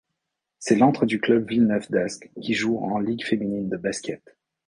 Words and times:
C'est 0.57 0.77
l'antre 0.77 1.05
du 1.05 1.19
club 1.19 1.47
Villeneuve-d’Ascq 1.47 2.31
qui 2.41 2.55
joue 2.55 2.79
en 2.79 2.97
Ligue 2.97 3.23
féminine 3.23 3.69
de 3.69 3.77
basket. 3.77 4.35